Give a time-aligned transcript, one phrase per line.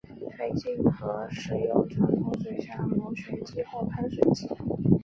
[0.35, 4.47] 推进可以使用传统水下螺旋桨或喷水机。